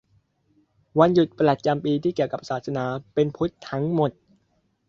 [0.99, 4.11] -วันหยุดประจำปี ที่เกี่ยวกับศาสนา เป็นพุทธทั้งหมด